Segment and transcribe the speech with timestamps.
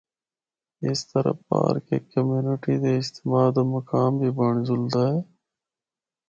[0.87, 5.19] اس طرح پارک ہک کمیونٹی دے اجتماع دا مقام بھی بنڑ جلدا ہے۔